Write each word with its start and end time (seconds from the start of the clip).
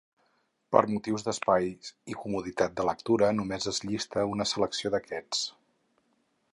Per 0.75 0.79
motius 0.93 1.25
d'espai 1.27 1.67
i 2.13 2.17
comoditat 2.23 2.73
de 2.79 2.87
lectura 2.89 3.31
només 3.41 3.69
es 3.75 3.83
llista 3.89 4.27
una 4.35 4.51
selecció 4.55 4.93
d'aquests. 4.97 5.45